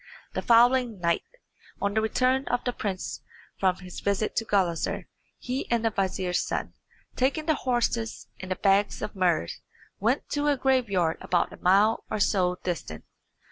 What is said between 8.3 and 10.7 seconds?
and bags of muhrs, went to a